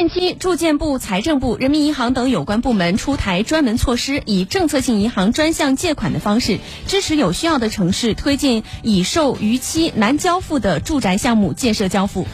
[0.00, 12.26] 近期住建部财政部人民银行等有关部门出台专门措施以政策性银行专项借款的方式支持有需要的城市推进已售逾期难交付的住宅项目建设交付。